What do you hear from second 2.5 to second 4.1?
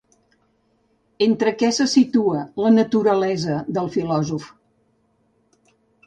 la naturalesa del